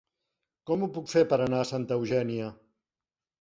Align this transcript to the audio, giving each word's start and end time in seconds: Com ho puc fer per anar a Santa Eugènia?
Com 0.69 0.85
ho 0.85 0.89
puc 0.95 1.11
fer 1.11 1.23
per 1.33 1.39
anar 1.47 1.59
a 1.65 1.67
Santa 1.73 1.99
Eugènia? 2.01 2.49